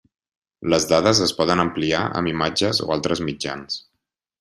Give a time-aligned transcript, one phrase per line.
[0.73, 3.83] Les dades es poden ampliar amb imatges o altres mitjans.